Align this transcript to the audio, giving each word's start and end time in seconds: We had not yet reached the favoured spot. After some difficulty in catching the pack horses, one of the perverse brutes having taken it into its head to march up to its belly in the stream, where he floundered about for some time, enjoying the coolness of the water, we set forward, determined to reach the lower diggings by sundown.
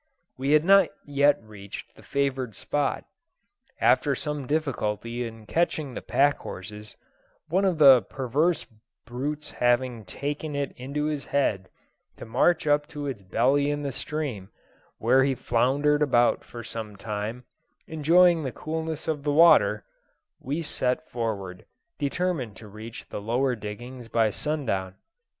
We 0.35 0.53
had 0.53 0.65
not 0.65 0.89
yet 1.05 1.37
reached 1.43 1.95
the 1.95 2.01
favoured 2.01 2.55
spot. 2.55 3.05
After 3.79 4.15
some 4.15 4.47
difficulty 4.47 5.27
in 5.27 5.45
catching 5.45 5.93
the 5.93 6.01
pack 6.01 6.39
horses, 6.39 6.95
one 7.49 7.65
of 7.65 7.77
the 7.77 8.01
perverse 8.01 8.65
brutes 9.05 9.51
having 9.51 10.03
taken 10.05 10.55
it 10.55 10.71
into 10.75 11.07
its 11.07 11.25
head 11.25 11.69
to 12.17 12.25
march 12.25 12.65
up 12.65 12.87
to 12.87 13.05
its 13.05 13.21
belly 13.21 13.69
in 13.69 13.83
the 13.83 13.91
stream, 13.91 14.49
where 14.97 15.23
he 15.23 15.35
floundered 15.35 16.01
about 16.01 16.43
for 16.43 16.63
some 16.63 16.95
time, 16.95 17.43
enjoying 17.85 18.41
the 18.41 18.51
coolness 18.51 19.07
of 19.07 19.21
the 19.21 19.31
water, 19.31 19.85
we 20.39 20.63
set 20.63 21.07
forward, 21.11 21.63
determined 21.99 22.55
to 22.55 22.67
reach 22.67 23.07
the 23.09 23.21
lower 23.21 23.55
diggings 23.55 24.07
by 24.07 24.31
sundown. 24.31 24.95